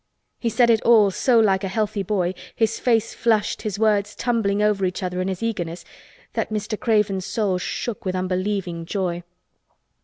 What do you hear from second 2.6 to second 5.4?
face flushed, his words tumbling over each other in